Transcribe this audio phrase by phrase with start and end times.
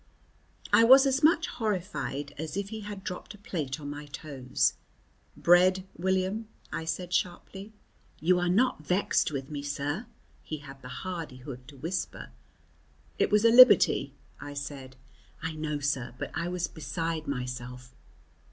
[0.73, 4.73] I was as much horrified as if he had dropped a plate on my toes.
[5.37, 7.71] "Bread, William," I said sharply.
[8.19, 10.07] "You are not vexed with me, sir?"
[10.41, 12.31] he had the hardihood to whisper.
[13.19, 14.95] "It was a liberty," I said.
[15.43, 17.93] "I know, sir, but I was beside myself."